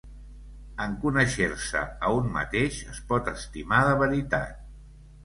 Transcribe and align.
En 0.85 0.93
conèixer-se 1.01 1.83
a 2.07 2.13
un 2.21 2.31
mateix, 2.37 2.79
es 2.95 3.03
pot 3.13 3.29
estimar 3.35 3.83
de 3.89 3.93
veritat. 4.01 4.57